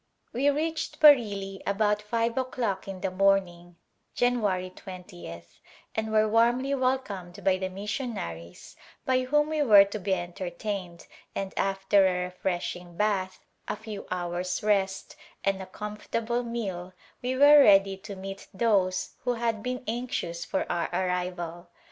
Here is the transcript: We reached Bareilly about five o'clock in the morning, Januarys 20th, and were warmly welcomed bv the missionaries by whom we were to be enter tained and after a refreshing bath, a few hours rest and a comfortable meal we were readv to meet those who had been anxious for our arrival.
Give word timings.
We 0.33 0.49
reached 0.49 0.99
Bareilly 0.99 1.61
about 1.67 2.01
five 2.01 2.35
o'clock 2.35 2.87
in 2.87 3.01
the 3.01 3.11
morning, 3.11 3.75
Januarys 4.17 4.71
20th, 4.77 5.59
and 5.93 6.11
were 6.11 6.27
warmly 6.27 6.73
welcomed 6.73 7.35
bv 7.35 7.59
the 7.59 7.69
missionaries 7.69 8.75
by 9.05 9.25
whom 9.25 9.49
we 9.49 9.61
were 9.61 9.85
to 9.85 9.99
be 9.99 10.15
enter 10.15 10.49
tained 10.49 11.05
and 11.35 11.53
after 11.55 12.07
a 12.07 12.23
refreshing 12.23 12.97
bath, 12.97 13.45
a 13.67 13.75
few 13.75 14.07
hours 14.09 14.63
rest 14.63 15.15
and 15.43 15.61
a 15.61 15.67
comfortable 15.67 16.41
meal 16.41 16.93
we 17.21 17.35
were 17.35 17.63
readv 17.63 18.01
to 18.01 18.15
meet 18.15 18.47
those 18.55 19.11
who 19.19 19.35
had 19.35 19.61
been 19.61 19.83
anxious 19.87 20.43
for 20.43 20.65
our 20.71 20.89
arrival. 20.91 21.69